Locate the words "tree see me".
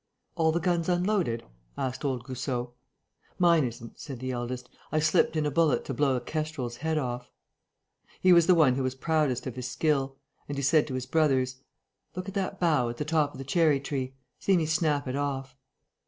13.79-14.65